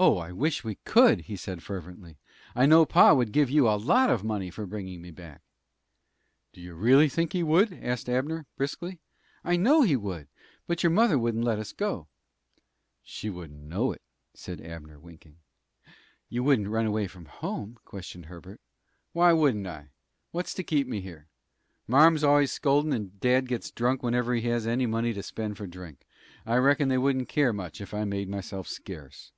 [0.00, 2.18] "Oh, I wish we could," he said, fervently.
[2.54, 5.42] "I know pa would give you a lot of money for bringing me back."
[6.52, 9.00] "Do you really think he would?" asked Abner, briskly.
[9.42, 10.28] "I know he would.
[10.68, 12.06] But your mother wouldn't let us go."
[13.02, 14.00] "She wouldn't know it,"
[14.34, 15.38] said Abner, winking.
[16.28, 18.60] "You wouldn't run away from home?" questioned Herbert.
[19.12, 19.88] "Why wouldn't I?
[20.30, 21.26] What's to keep me here?
[21.88, 25.66] Marm's always scoldin', and dad gets drunk whenever he has any money to spend for
[25.66, 26.06] drink.
[26.46, 29.32] I reckon they wouldn't care much if I made myself scarce."